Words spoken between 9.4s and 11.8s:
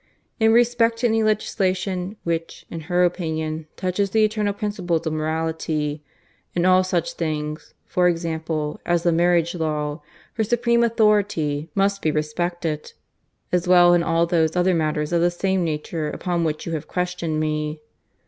law her supreme authority